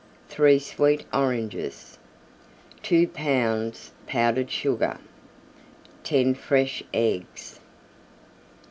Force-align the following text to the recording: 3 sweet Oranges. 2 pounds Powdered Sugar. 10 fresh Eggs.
3 0.29 0.57
sweet 0.57 1.05
Oranges. 1.13 1.99
2 2.81 3.07
pounds 3.09 3.91
Powdered 4.07 4.49
Sugar. 4.49 4.97
10 6.03 6.33
fresh 6.33 6.81
Eggs. 6.91 7.59